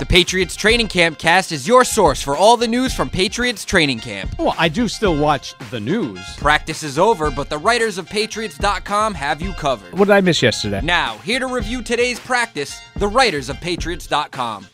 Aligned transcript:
the 0.00 0.06
Patriots 0.06 0.56
Training 0.56 0.88
Camp 0.88 1.18
Cast 1.18 1.52
is 1.52 1.68
your 1.68 1.84
source 1.84 2.22
for 2.22 2.38
all 2.38 2.56
the 2.56 2.66
news 2.66 2.94
from 2.94 3.10
Patriots 3.10 3.66
Training 3.66 3.98
Camp. 3.98 4.34
Well, 4.38 4.54
I 4.56 4.70
do 4.70 4.88
still 4.88 5.20
watch 5.20 5.54
the 5.70 5.78
news. 5.78 6.20
Practice 6.38 6.82
is 6.82 6.98
over, 6.98 7.30
but 7.30 7.50
the 7.50 7.58
writers 7.58 7.98
of 7.98 8.08
Patriots.com 8.08 9.12
have 9.12 9.42
you 9.42 9.52
covered. 9.52 9.92
What 9.92 10.06
did 10.06 10.14
I 10.14 10.22
miss 10.22 10.40
yesterday? 10.40 10.80
Now, 10.82 11.18
here 11.18 11.38
to 11.38 11.46
review 11.46 11.82
today's 11.82 12.18
practice, 12.18 12.80
the 12.96 13.08
writers 13.08 13.50
of 13.50 13.60
Patriots.com. 13.60 14.68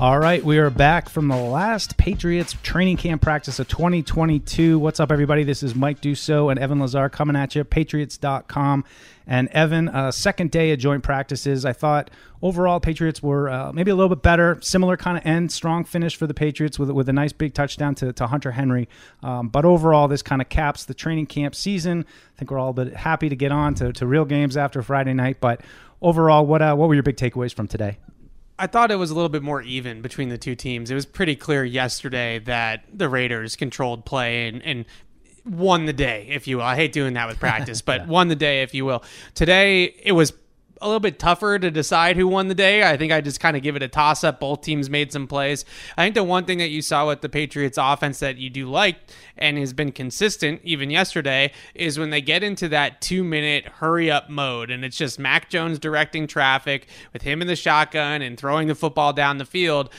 All 0.00 0.18
right, 0.18 0.42
we 0.42 0.58
are 0.58 0.70
back 0.70 1.08
from 1.08 1.28
the 1.28 1.36
last 1.36 1.96
Patriots 1.96 2.56
training 2.64 2.96
camp 2.96 3.22
practice 3.22 3.60
of 3.60 3.68
2022. 3.68 4.76
What's 4.76 4.98
up, 4.98 5.12
everybody? 5.12 5.44
This 5.44 5.62
is 5.62 5.76
Mike 5.76 6.00
Dussault 6.00 6.50
and 6.50 6.58
Evan 6.58 6.80
Lazar 6.80 7.08
coming 7.08 7.36
at 7.36 7.54
you, 7.54 7.62
Patriots.com. 7.62 8.84
And 9.28 9.48
Evan, 9.50 9.88
uh, 9.88 10.10
second 10.10 10.50
day 10.50 10.72
of 10.72 10.80
joint 10.80 11.04
practices. 11.04 11.64
I 11.64 11.72
thought 11.72 12.10
overall 12.42 12.80
Patriots 12.80 13.22
were 13.22 13.48
uh, 13.48 13.72
maybe 13.72 13.92
a 13.92 13.94
little 13.94 14.08
bit 14.08 14.20
better, 14.20 14.58
similar 14.62 14.96
kind 14.96 15.16
of 15.16 15.24
end, 15.24 15.52
strong 15.52 15.84
finish 15.84 16.16
for 16.16 16.26
the 16.26 16.34
Patriots 16.34 16.76
with 16.76 16.90
with 16.90 17.08
a 17.08 17.12
nice 17.12 17.32
big 17.32 17.54
touchdown 17.54 17.94
to, 17.94 18.12
to 18.14 18.26
Hunter 18.26 18.50
Henry. 18.50 18.88
Um, 19.22 19.48
but 19.48 19.64
overall, 19.64 20.08
this 20.08 20.22
kind 20.22 20.42
of 20.42 20.48
caps 20.48 20.84
the 20.86 20.94
training 20.94 21.26
camp 21.26 21.54
season. 21.54 22.04
I 22.34 22.38
think 22.40 22.50
we're 22.50 22.58
all 22.58 22.70
a 22.70 22.84
bit 22.84 22.96
happy 22.96 23.28
to 23.28 23.36
get 23.36 23.52
on 23.52 23.74
to, 23.76 23.92
to 23.92 24.06
real 24.08 24.24
games 24.24 24.56
after 24.56 24.82
Friday 24.82 25.14
night. 25.14 25.36
But 25.40 25.60
overall, 26.02 26.44
what 26.44 26.62
uh, 26.62 26.74
what 26.74 26.88
were 26.88 26.94
your 26.94 27.04
big 27.04 27.16
takeaways 27.16 27.54
from 27.54 27.68
today? 27.68 27.98
I 28.58 28.66
thought 28.66 28.90
it 28.90 28.96
was 28.96 29.10
a 29.10 29.14
little 29.14 29.28
bit 29.28 29.42
more 29.42 29.62
even 29.62 30.00
between 30.00 30.28
the 30.28 30.38
two 30.38 30.54
teams. 30.54 30.90
It 30.90 30.94
was 30.94 31.06
pretty 31.06 31.34
clear 31.34 31.64
yesterday 31.64 32.38
that 32.40 32.84
the 32.92 33.08
Raiders 33.08 33.56
controlled 33.56 34.04
play 34.04 34.48
and, 34.48 34.62
and 34.62 34.84
won 35.44 35.86
the 35.86 35.92
day, 35.92 36.28
if 36.30 36.46
you 36.46 36.58
will. 36.58 36.64
I 36.64 36.76
hate 36.76 36.92
doing 36.92 37.14
that 37.14 37.26
with 37.26 37.38
practice, 37.38 37.82
but 37.82 38.02
yeah. 38.02 38.06
won 38.06 38.28
the 38.28 38.36
day, 38.36 38.62
if 38.62 38.72
you 38.72 38.84
will. 38.84 39.02
Today, 39.34 39.84
it 40.02 40.12
was 40.12 40.32
a 40.80 40.86
little 40.86 41.00
bit 41.00 41.18
tougher 41.18 41.58
to 41.58 41.70
decide 41.70 42.16
who 42.16 42.26
won 42.26 42.48
the 42.48 42.54
day. 42.54 42.82
I 42.82 42.96
think 42.96 43.12
I 43.12 43.20
just 43.20 43.40
kind 43.40 43.56
of 43.56 43.62
give 43.62 43.76
it 43.76 43.82
a 43.82 43.88
toss 43.88 44.24
up. 44.24 44.40
Both 44.40 44.62
teams 44.62 44.90
made 44.90 45.12
some 45.12 45.26
plays. 45.26 45.64
I 45.96 46.04
think 46.04 46.14
the 46.14 46.24
one 46.24 46.44
thing 46.44 46.58
that 46.58 46.70
you 46.70 46.82
saw 46.82 47.06
with 47.06 47.20
the 47.20 47.28
Patriots 47.28 47.78
offense 47.80 48.18
that 48.20 48.36
you 48.36 48.50
do 48.50 48.68
like 48.68 48.96
and 49.38 49.56
has 49.58 49.72
been 49.72 49.92
consistent 49.92 50.60
even 50.64 50.90
yesterday 50.90 51.52
is 51.74 51.98
when 51.98 52.10
they 52.10 52.20
get 52.20 52.42
into 52.42 52.68
that 52.68 53.00
two 53.00 53.24
minute 53.24 53.66
hurry 53.66 54.10
up 54.10 54.28
mode 54.28 54.70
and 54.70 54.84
it's 54.84 54.96
just 54.96 55.18
Mac 55.18 55.48
Jones 55.48 55.78
directing 55.78 56.26
traffic 56.26 56.88
with 57.12 57.22
him 57.22 57.40
in 57.40 57.48
the 57.48 57.56
shotgun 57.56 58.22
and 58.22 58.38
throwing 58.38 58.68
the 58.68 58.74
football 58.74 59.12
down 59.12 59.38
the 59.38 59.44
field. 59.44 59.90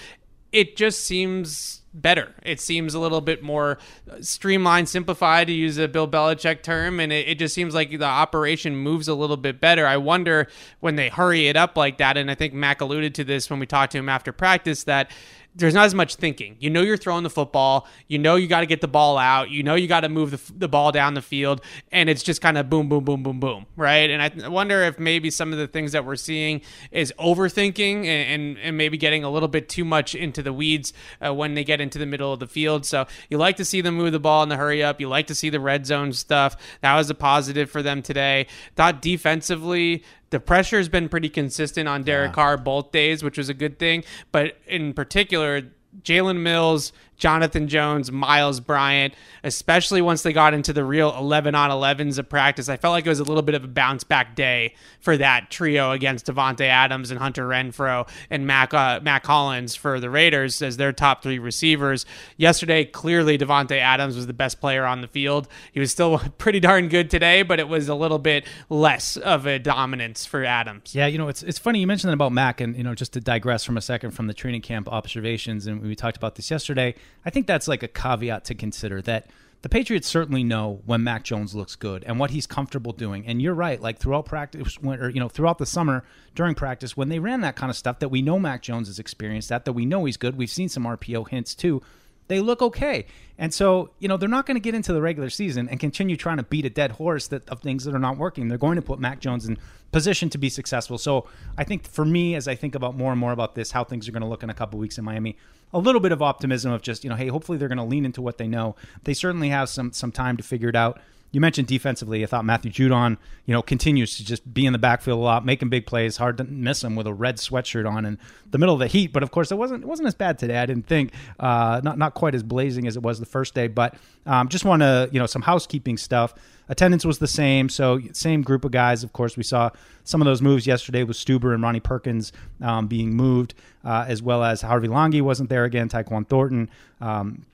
It 0.51 0.75
just 0.75 1.03
seems 1.03 1.81
better. 2.01 2.33
It 2.43 2.59
seems 2.59 2.93
a 2.93 2.99
little 2.99 3.21
bit 3.21 3.41
more 3.41 3.77
uh, 4.09 4.21
streamlined, 4.21 4.89
simplified, 4.89 5.47
to 5.47 5.53
use 5.53 5.77
a 5.77 5.87
Bill 5.87 6.07
Belichick 6.07 6.61
term, 6.61 6.99
and 6.99 7.11
it, 7.11 7.27
it, 7.27 7.39
just 7.39 7.55
seems 7.55 7.73
like 7.73 7.89
the 7.89 8.03
operation 8.03 8.75
moves 8.75 9.07
a 9.07 9.15
little 9.15 9.37
bit 9.37 9.59
better. 9.59 9.87
I 9.87 9.97
wonder 9.97 10.47
when 10.79 10.95
they 10.95 11.09
hurry 11.09 11.47
it 11.47 11.55
up 11.55 11.77
like 11.77 11.97
that, 11.97 12.17
and 12.17 12.29
I 12.29 12.35
think 12.35 12.53
Mac 12.53 12.81
alluded 12.81 13.15
to 13.15 13.23
this 13.23 13.49
when 13.49 13.59
we 13.59 13.65
talked 13.65 13.93
to 13.93 13.97
him 13.97 14.09
after 14.09 14.31
practice 14.31 14.83
that 14.83 15.09
there's 15.55 15.73
not 15.73 15.85
as 15.85 15.95
much 15.95 16.15
thinking. 16.15 16.57
You 16.59 16.69
know 16.69 16.81
you're 16.81 16.97
throwing 16.97 17.23
the 17.23 17.29
football. 17.29 17.87
You 18.07 18.19
know 18.19 18.35
you 18.35 18.47
got 18.47 18.59
to 18.59 18.65
get 18.65 18.81
the 18.81 18.87
ball 18.87 19.17
out. 19.17 19.49
You 19.49 19.63
know 19.63 19.75
you 19.75 19.87
got 19.87 20.01
to 20.01 20.09
move 20.09 20.31
the, 20.31 20.53
the 20.53 20.67
ball 20.67 20.91
down 20.91 21.13
the 21.13 21.21
field, 21.21 21.61
and 21.91 22.09
it's 22.09 22.23
just 22.23 22.41
kind 22.41 22.57
of 22.57 22.69
boom, 22.69 22.89
boom, 22.89 23.05
boom, 23.05 23.23
boom, 23.23 23.39
boom, 23.39 23.65
right? 23.75 24.09
And 24.09 24.21
I 24.21 24.49
wonder 24.49 24.83
if 24.83 24.99
maybe 24.99 25.29
some 25.29 25.53
of 25.53 25.57
the 25.57 25.67
things 25.67 25.93
that 25.93 26.05
we're 26.05 26.17
seeing 26.17 26.61
is 26.91 27.13
overthinking 27.17 28.05
and 28.05 28.25
and, 28.25 28.57
and 28.59 28.77
maybe 28.77 28.97
getting 28.97 29.23
a 29.23 29.29
little 29.29 29.47
bit 29.47 29.69
too 29.69 29.85
much 29.85 30.13
into 30.15 30.43
the 30.43 30.51
weeds 30.51 30.93
uh, 31.25 31.33
when 31.33 31.53
they 31.53 31.63
get 31.63 31.79
into 31.79 31.97
the 31.99 32.05
middle 32.05 32.33
of 32.33 32.39
the 32.39 32.47
field. 32.47 32.85
So 32.85 33.05
you 33.29 33.37
like 33.37 33.57
to 33.57 33.65
see 33.65 33.81
them 33.81 33.95
move 33.95 34.11
the 34.11 34.19
ball 34.19 34.43
in 34.43 34.49
the 34.49 34.57
hurry 34.57 34.83
up. 34.83 34.99
You 34.99 35.07
like 35.07 35.27
to 35.27 35.35
see 35.35 35.49
the 35.49 35.59
red 35.59 35.85
zone 35.85 36.11
stuff. 36.13 36.57
That 36.81 36.95
was 36.95 37.09
a 37.09 37.15
positive 37.15 37.69
for 37.69 37.81
them 37.81 38.01
today. 38.01 38.47
Thought 38.75 39.01
defensively 39.01 40.03
the 40.35 40.39
pressure 40.41 40.75
has 40.75 40.89
been 40.89 41.07
pretty 41.07 41.29
consistent 41.29 41.87
on 41.87 42.03
Derek 42.03 42.31
yeah. 42.31 42.33
Carr 42.33 42.57
both 42.57 42.91
days, 42.91 43.23
which 43.23 43.37
was 43.37 43.47
a 43.47 43.53
good 43.53 43.79
thing. 43.79 44.03
But 44.33 44.57
in 44.67 44.93
particular, 44.93 45.71
Jalen 46.01 46.41
Mills, 46.41 46.91
Jonathan 47.17 47.67
Jones, 47.67 48.11
Miles 48.11 48.59
Bryant, 48.59 49.13
especially 49.43 50.01
once 50.01 50.23
they 50.23 50.33
got 50.33 50.53
into 50.53 50.73
the 50.73 50.83
real 50.83 51.15
11 51.17 51.55
on 51.55 51.69
11s 51.69 52.17
of 52.19 52.29
practice. 52.29 52.69
I 52.69 52.77
felt 52.77 52.91
like 52.91 53.05
it 53.05 53.09
was 53.09 53.19
a 53.19 53.23
little 53.23 53.43
bit 53.43 53.55
of 53.55 53.63
a 53.63 53.67
bounce 53.67 54.03
back 54.03 54.35
day 54.35 54.73
for 54.99 55.17
that 55.17 55.49
trio 55.49 55.91
against 55.91 56.25
Davante 56.25 56.67
Adams 56.67 57.11
and 57.11 57.19
Hunter 57.19 57.47
Renfrow 57.47 58.07
and 58.29 58.45
Mac, 58.45 58.73
uh, 58.73 58.99
Mack 59.01 59.25
Hollins 59.25 59.75
for 59.75 59.99
the 59.99 60.09
Raiders 60.09 60.61
as 60.61 60.77
their 60.77 60.91
top 60.91 61.23
three 61.23 61.39
receivers. 61.39 62.05
Yesterday, 62.37 62.85
clearly 62.85 63.37
Davante 63.37 63.79
Adams 63.79 64.15
was 64.15 64.27
the 64.27 64.33
best 64.33 64.59
player 64.59 64.85
on 64.85 65.01
the 65.01 65.07
field. 65.07 65.47
He 65.71 65.79
was 65.79 65.91
still 65.91 66.19
pretty 66.37 66.59
darn 66.59 66.89
good 66.89 67.09
today, 67.09 67.43
but 67.43 67.59
it 67.59 67.67
was 67.67 67.87
a 67.87 67.95
little 67.95 68.19
bit 68.19 68.45
less 68.69 69.17
of 69.17 69.45
a 69.45 69.59
dominance 69.59 70.25
for 70.25 70.43
Adams. 70.43 70.93
Yeah, 70.93 71.07
you 71.07 71.17
know, 71.17 71.27
it's 71.27 71.43
it's 71.43 71.59
funny 71.59 71.79
you 71.79 71.87
mentioned 71.87 72.09
that 72.09 72.15
about 72.15 72.31
Mac, 72.31 72.61
and 72.61 72.75
you 72.75 72.83
know, 72.83 72.95
just 72.95 73.13
to 73.13 73.21
digress 73.21 73.63
from 73.63 73.77
a 73.77 73.81
second 73.81 74.11
from 74.11 74.27
the 74.27 74.33
training 74.33 74.61
camp 74.61 74.89
observations, 74.89 75.67
and 75.67 75.81
we 75.81 75.95
talked 75.95 76.17
about 76.17 76.35
this 76.35 76.51
yesterday. 76.51 76.95
I 77.25 77.29
think 77.29 77.47
that's 77.47 77.67
like 77.67 77.83
a 77.83 77.87
caveat 77.87 78.45
to 78.45 78.55
consider 78.55 79.01
that 79.03 79.27
the 79.61 79.69
Patriots 79.69 80.07
certainly 80.07 80.43
know 80.43 80.81
when 80.85 81.03
Mac 81.03 81.23
Jones 81.23 81.55
looks 81.55 81.75
good 81.75 82.03
and 82.03 82.19
what 82.19 82.29
he's 82.29 82.45
comfortable 82.45 82.91
doing. 82.91 83.25
And 83.25 83.41
you're 83.41 83.55
right, 83.55 83.81
like 83.81 83.97
throughout 83.97 84.25
practice, 84.25 84.79
when, 84.79 84.99
or 84.99 85.09
you 85.09 85.19
know, 85.19 85.27
throughout 85.27 85.57
the 85.57 85.65
summer 85.65 86.03
during 86.35 86.53
practice, 86.53 86.95
when 86.95 87.09
they 87.09 87.17
ran 87.17 87.41
that 87.41 87.55
kind 87.55 87.71
of 87.71 87.75
stuff 87.75 87.97
that 87.99 88.09
we 88.09 88.21
know 88.21 88.37
Mac 88.37 88.61
Jones 88.61 88.89
has 88.89 88.99
experienced, 88.99 89.49
that 89.49 89.65
that 89.65 89.73
we 89.73 89.87
know 89.87 90.05
he's 90.05 90.17
good. 90.17 90.37
We've 90.37 90.51
seen 90.51 90.69
some 90.69 90.83
RPO 90.83 91.29
hints 91.29 91.55
too 91.55 91.81
they 92.27 92.39
look 92.39 92.61
okay. 92.61 93.05
And 93.37 93.53
so, 93.53 93.91
you 93.99 94.07
know, 94.07 94.17
they're 94.17 94.29
not 94.29 94.45
going 94.45 94.55
to 94.55 94.61
get 94.61 94.75
into 94.75 94.93
the 94.93 95.01
regular 95.01 95.29
season 95.29 95.67
and 95.69 95.79
continue 95.79 96.15
trying 96.15 96.37
to 96.37 96.43
beat 96.43 96.65
a 96.65 96.69
dead 96.69 96.91
horse 96.91 97.27
that 97.27 97.47
of 97.49 97.61
things 97.61 97.83
that 97.83 97.93
are 97.93 97.99
not 97.99 98.17
working. 98.17 98.47
They're 98.47 98.57
going 98.57 98.77
to 98.77 98.81
put 98.81 98.99
Mac 98.99 99.19
Jones 99.19 99.45
in 99.45 99.57
position 99.91 100.29
to 100.29 100.37
be 100.37 100.49
successful. 100.49 100.97
So, 100.97 101.27
I 101.57 101.63
think 101.63 101.87
for 101.87 102.05
me 102.05 102.35
as 102.35 102.47
I 102.47 102.55
think 102.55 102.75
about 102.75 102.95
more 102.95 103.11
and 103.11 103.19
more 103.19 103.31
about 103.31 103.55
this, 103.55 103.71
how 103.71 103.83
things 103.83 104.07
are 104.07 104.11
going 104.11 104.23
to 104.23 104.27
look 104.29 104.43
in 104.43 104.49
a 104.49 104.53
couple 104.53 104.79
weeks 104.79 104.97
in 104.97 105.03
Miami, 105.03 105.37
a 105.73 105.79
little 105.79 106.01
bit 106.01 106.11
of 106.11 106.21
optimism 106.21 106.71
of 106.71 106.81
just, 106.81 107.03
you 107.03 107.09
know, 107.09 107.15
hey, 107.15 107.27
hopefully 107.27 107.57
they're 107.57 107.67
going 107.67 107.77
to 107.77 107.83
lean 107.83 108.05
into 108.05 108.21
what 108.21 108.37
they 108.37 108.47
know. 108.47 108.75
They 109.03 109.13
certainly 109.13 109.49
have 109.49 109.69
some 109.69 109.91
some 109.91 110.11
time 110.11 110.37
to 110.37 110.43
figure 110.43 110.69
it 110.69 110.75
out 110.75 111.01
you 111.35 111.41
mentioned 111.41 111.67
defensively. 111.67 112.23
I 112.23 112.27
thought 112.27 112.45
Matthew 112.45 112.71
Judon, 112.71 113.17
you 113.45 113.53
know, 113.53 113.61
continues 113.61 114.15
to 114.15 114.23
just 114.23 114.53
be 114.53 114.65
in 114.65 114.71
the 114.71 114.79
backfield 114.79 115.19
a 115.19 115.21
lot, 115.21 115.45
making 115.45 115.67
big 115.67 115.85
plays. 115.85 116.15
Hard 116.15 116.37
to 116.37 116.45
miss 116.45 116.81
him 116.81 116.95
with 116.95 117.07
a 117.07 117.13
red 117.13 117.35
sweatshirt 117.35 117.85
on 117.85 118.05
in 118.05 118.17
the 118.51 118.57
middle 118.57 118.73
of 118.73 118.79
the 118.79 118.87
heat. 118.87 119.11
But 119.11 119.21
of 119.21 119.31
course, 119.31 119.51
it 119.51 119.55
wasn't 119.55 119.83
it 119.83 119.85
wasn't 119.87 120.07
as 120.07 120.15
bad 120.15 120.39
today. 120.39 120.57
I 120.57 120.65
didn't 120.65 120.87
think 120.87 121.11
uh, 121.37 121.81
not 121.83 121.97
not 121.97 122.13
quite 122.13 122.35
as 122.35 122.41
blazing 122.41 122.87
as 122.87 122.95
it 122.95 123.03
was 123.03 123.19
the 123.19 123.25
first 123.25 123.53
day. 123.53 123.67
But 123.67 123.95
um, 124.25 124.47
just 124.47 124.63
want 124.63 124.81
to 124.81 125.09
you 125.11 125.19
know 125.19 125.25
some 125.25 125.41
housekeeping 125.41 125.97
stuff. 125.97 126.33
Attendance 126.69 127.03
was 127.03 127.19
the 127.19 127.27
same, 127.27 127.67
so 127.67 127.99
same 128.13 128.41
group 128.41 128.63
of 128.63 128.71
guys. 128.71 129.03
Of 129.03 129.11
course, 129.11 129.35
we 129.35 129.43
saw 129.43 129.71
some 130.05 130.21
of 130.21 130.25
those 130.25 130.41
moves 130.41 130.65
yesterday 130.65 131.03
with 131.03 131.17
Stueber 131.17 131.53
and 131.53 131.61
Ronnie 131.61 131.81
Perkins 131.81 132.31
um, 132.61 132.87
being 132.87 133.13
moved, 133.13 133.55
uh, 133.83 134.05
as 134.07 134.21
well 134.21 134.41
as 134.41 134.61
Harvey 134.61 134.87
Langi 134.87 135.21
wasn't 135.21 135.49
there 135.49 135.65
again. 135.65 135.89
Tyquan 135.89 136.25
Thornton. 136.25 136.69
Um, 137.01 137.45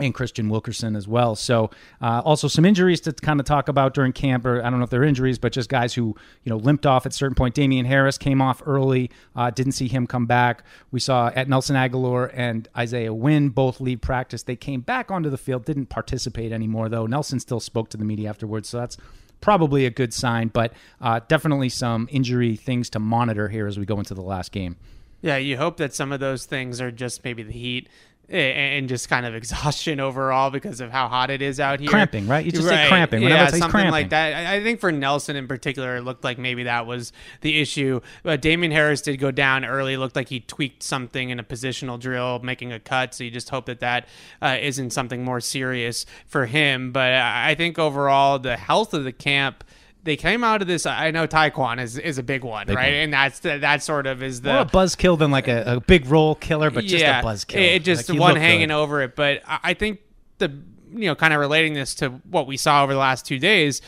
and 0.00 0.14
Kristian 0.14 0.50
Wilkerson 0.50 0.96
as 0.96 1.06
well. 1.06 1.34
So 1.36 1.70
uh, 2.00 2.22
also 2.24 2.48
some 2.48 2.64
injuries 2.64 3.00
to 3.02 3.12
kind 3.12 3.40
of 3.40 3.46
talk 3.46 3.68
about 3.68 3.94
during 3.94 4.12
camp, 4.12 4.44
or 4.44 4.60
I 4.60 4.70
don't 4.70 4.78
know 4.78 4.84
if 4.84 4.90
they're 4.90 5.04
injuries, 5.04 5.38
but 5.38 5.52
just 5.52 5.68
guys 5.68 5.94
who 5.94 6.16
you 6.44 6.50
know 6.50 6.56
limped 6.56 6.86
off 6.86 7.06
at 7.06 7.12
certain 7.12 7.34
point. 7.34 7.54
Damien 7.54 7.86
Harris 7.86 8.18
came 8.18 8.40
off 8.40 8.62
early, 8.66 9.10
uh, 9.36 9.50
didn't 9.50 9.72
see 9.72 9.88
him 9.88 10.06
come 10.06 10.26
back. 10.26 10.64
We 10.90 11.00
saw 11.00 11.30
at 11.34 11.48
Nelson 11.48 11.76
Agholor 11.76 12.30
and 12.34 12.68
Isaiah 12.76 13.14
Wynn 13.14 13.50
both 13.50 13.80
leave 13.80 14.00
practice. 14.00 14.42
They 14.42 14.56
came 14.56 14.80
back 14.80 15.10
onto 15.10 15.30
the 15.30 15.38
field, 15.38 15.64
didn't 15.64 15.86
participate 15.86 16.52
anymore 16.52 16.88
though. 16.88 17.06
Nelson 17.06 17.40
still 17.40 17.60
spoke 17.60 17.88
to 17.90 17.96
the 17.96 18.04
media 18.04 18.28
afterwards, 18.28 18.68
so 18.68 18.78
that's 18.78 18.96
probably 19.40 19.86
a 19.86 19.90
good 19.90 20.12
sign. 20.12 20.48
But 20.48 20.72
uh, 21.00 21.20
definitely 21.28 21.68
some 21.68 22.08
injury 22.10 22.56
things 22.56 22.90
to 22.90 22.98
monitor 22.98 23.48
here 23.48 23.66
as 23.66 23.78
we 23.78 23.86
go 23.86 23.98
into 23.98 24.14
the 24.14 24.22
last 24.22 24.52
game. 24.52 24.76
Yeah, 25.22 25.36
you 25.36 25.58
hope 25.58 25.76
that 25.76 25.94
some 25.94 26.12
of 26.12 26.20
those 26.20 26.46
things 26.46 26.80
are 26.80 26.90
just 26.90 27.24
maybe 27.24 27.42
the 27.42 27.52
heat 27.52 27.88
and 28.30 28.88
just 28.88 29.08
kind 29.08 29.26
of 29.26 29.34
exhaustion 29.40 30.00
overall 30.00 30.50
because 30.50 30.80
of 30.80 30.90
how 30.90 31.08
hot 31.08 31.30
it 31.30 31.42
is 31.42 31.58
out 31.60 31.80
here. 31.80 31.88
Cramping, 31.88 32.26
right? 32.26 32.44
You 32.44 32.52
just 32.52 32.68
right. 32.68 32.84
say 32.84 32.88
cramping. 32.88 33.22
Whenever 33.22 33.42
yeah, 33.44 33.50
something 33.50 33.70
cramping. 33.70 33.92
like 33.92 34.10
that. 34.10 34.46
I 34.46 34.62
think 34.62 34.80
for 34.80 34.92
Nelson 34.92 35.36
in 35.36 35.48
particular, 35.48 35.96
it 35.96 36.02
looked 36.02 36.24
like 36.24 36.38
maybe 36.38 36.64
that 36.64 36.86
was 36.86 37.12
the 37.40 37.60
issue. 37.60 38.00
But 38.22 38.40
Damien 38.40 38.72
Harris 38.72 39.02
did 39.02 39.16
go 39.18 39.30
down 39.30 39.64
early. 39.64 39.94
It 39.94 39.98
looked 39.98 40.16
like 40.16 40.28
he 40.28 40.40
tweaked 40.40 40.82
something 40.82 41.30
in 41.30 41.40
a 41.40 41.44
positional 41.44 41.98
drill, 41.98 42.38
making 42.40 42.72
a 42.72 42.80
cut. 42.80 43.14
So 43.14 43.24
you 43.24 43.30
just 43.30 43.50
hope 43.50 43.66
that 43.66 43.80
that 43.80 44.06
uh, 44.40 44.58
not 44.78 44.92
something 44.92 45.24
more 45.24 45.40
serious 45.40 46.06
for 46.26 46.46
him. 46.46 46.92
But 46.92 47.12
I 47.12 47.54
think 47.54 47.78
overall, 47.78 48.38
the 48.38 48.56
health 48.56 48.94
of 48.94 49.04
the 49.04 49.12
camp– 49.12 49.64
they 50.02 50.16
came 50.16 50.42
out 50.42 50.62
of 50.62 50.68
this. 50.68 50.86
I 50.86 51.10
know 51.10 51.26
Tyquan 51.26 51.80
is, 51.80 51.98
is 51.98 52.18
a 52.18 52.22
big 52.22 52.42
one, 52.42 52.66
big 52.66 52.76
right? 52.76 52.86
One. 52.86 52.94
And 52.94 53.12
that's 53.12 53.40
the, 53.40 53.58
that 53.58 53.82
sort 53.82 54.06
of 54.06 54.22
is 54.22 54.40
the 54.40 54.52
more 54.52 54.62
a 54.62 54.64
buzzkill 54.64 55.18
than 55.18 55.30
like 55.30 55.48
a, 55.48 55.74
a, 55.76 55.80
big 55.80 56.06
role 56.06 56.34
killer, 56.34 56.70
but 56.70 56.84
just 56.84 57.02
yeah, 57.02 57.20
a 57.20 57.22
buzzkill. 57.22 57.56
It 57.56 57.84
just 57.84 58.08
like 58.08 58.18
one 58.18 58.36
hanging 58.36 58.68
good. 58.68 58.74
over 58.74 59.02
it. 59.02 59.16
But 59.16 59.42
I 59.46 59.74
think 59.74 60.00
the 60.38 60.48
you 60.92 61.06
know 61.06 61.14
kind 61.14 61.34
of 61.34 61.40
relating 61.40 61.74
this 61.74 61.94
to 61.96 62.08
what 62.08 62.46
we 62.46 62.56
saw 62.56 62.82
over 62.82 62.92
the 62.92 62.98
last 62.98 63.26
two 63.26 63.38
days. 63.38 63.82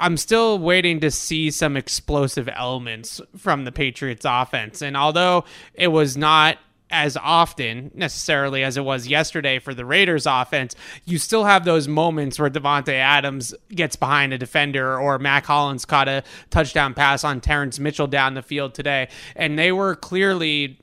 I'm 0.00 0.16
still 0.16 0.60
waiting 0.60 1.00
to 1.00 1.10
see 1.10 1.50
some 1.50 1.76
explosive 1.76 2.48
elements 2.48 3.20
from 3.36 3.64
the 3.64 3.72
Patriots 3.72 4.24
offense. 4.24 4.80
And 4.80 4.96
although 4.96 5.44
it 5.74 5.88
was 5.88 6.16
not 6.16 6.58
as 6.90 7.16
often 7.16 7.90
necessarily 7.94 8.62
as 8.62 8.76
it 8.76 8.84
was 8.84 9.08
yesterday 9.08 9.58
for 9.58 9.74
the 9.74 9.84
Raiders 9.84 10.26
offense, 10.26 10.74
you 11.04 11.18
still 11.18 11.44
have 11.44 11.64
those 11.64 11.88
moments 11.88 12.38
where 12.38 12.50
Davante 12.50 12.94
Adams 12.94 13.54
gets 13.70 13.96
behind 13.96 14.32
a 14.32 14.38
defender 14.38 14.98
or 14.98 15.18
Mack 15.18 15.46
Hollins 15.46 15.84
caught 15.84 16.08
a 16.08 16.22
touchdown 16.50 16.94
pass 16.94 17.24
on 17.24 17.40
Terrance 17.40 17.78
Mitchell 17.78 18.06
down 18.06 18.34
the 18.34 18.42
field 18.42 18.74
today. 18.74 19.08
And 19.36 19.58
they 19.58 19.72
were 19.72 19.94
clearly 19.94 20.78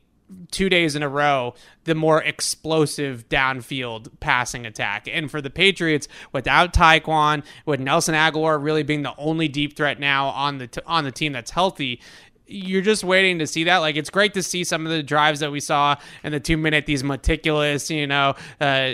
two 0.51 0.69
days 0.69 0.95
in 0.95 1.03
a 1.03 1.09
row 1.09 1.53
the 1.83 1.95
more 1.95 2.21
explosive 2.23 3.29
downfield 3.29 4.09
passing 4.19 4.65
attack. 4.65 5.07
And 5.07 5.29
for 5.29 5.39
the 5.39 5.51
Patriots, 5.51 6.07
without 6.31 6.73
Tyquan, 6.73 7.43
with 7.65 7.79
Nelson 7.79 8.15
Agholor 8.15 8.61
really 8.61 8.83
being 8.83 9.03
the 9.03 9.13
only 9.17 9.47
deep 9.47 9.77
threat 9.77 9.99
now 9.99 10.27
on 10.29 10.57
the 10.57 10.67
t- 10.67 10.81
on 10.85 11.03
the 11.03 11.11
team 11.11 11.31
that's 11.31 11.51
healthy, 11.51 12.01
you're 12.47 12.81
just 12.81 13.03
waiting 13.03 13.39
to 13.39 13.47
see 13.47 13.63
that. 13.65 13.77
Like 13.77 13.95
it's 13.95 14.09
great 14.09 14.33
to 14.35 14.43
see 14.43 14.63
some 14.63 14.85
of 14.85 14.91
the 14.91 15.03
drives 15.03 15.39
that 15.39 15.51
we 15.51 15.59
saw 15.59 15.95
in 16.23 16.31
the 16.31 16.39
two 16.39 16.57
minute, 16.57 16.85
these 16.85 17.03
meticulous, 17.03 17.89
you 17.89 18.07
know, 18.07 18.35
uh, 18.61 18.91